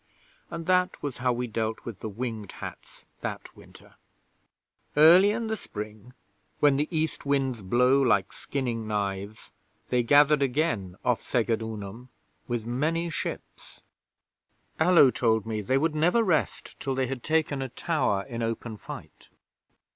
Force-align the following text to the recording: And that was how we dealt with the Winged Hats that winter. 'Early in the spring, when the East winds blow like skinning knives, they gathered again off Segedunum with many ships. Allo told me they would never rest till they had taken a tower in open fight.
And 0.49 0.65
that 0.65 1.03
was 1.03 1.19
how 1.19 1.31
we 1.31 1.45
dealt 1.45 1.85
with 1.85 1.99
the 1.99 2.09
Winged 2.09 2.53
Hats 2.53 3.05
that 3.19 3.55
winter. 3.55 3.97
'Early 4.97 5.29
in 5.29 5.45
the 5.45 5.55
spring, 5.55 6.15
when 6.59 6.75
the 6.77 6.87
East 6.89 7.23
winds 7.23 7.61
blow 7.61 8.01
like 8.01 8.33
skinning 8.33 8.87
knives, 8.87 9.51
they 9.89 10.01
gathered 10.01 10.41
again 10.41 10.97
off 11.05 11.21
Segedunum 11.21 12.09
with 12.47 12.65
many 12.65 13.11
ships. 13.11 13.81
Allo 14.79 15.11
told 15.11 15.45
me 15.45 15.61
they 15.61 15.77
would 15.77 15.93
never 15.93 16.23
rest 16.23 16.79
till 16.79 16.95
they 16.95 17.05
had 17.05 17.21
taken 17.21 17.61
a 17.61 17.69
tower 17.69 18.23
in 18.23 18.41
open 18.41 18.77
fight. 18.77 19.29